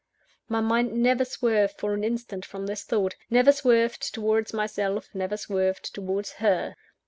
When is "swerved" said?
1.23-1.77, 3.51-4.11, 5.37-5.93